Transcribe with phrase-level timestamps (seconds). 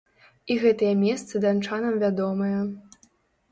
[0.53, 2.59] І гэтыя месцы данчанам вядомыя.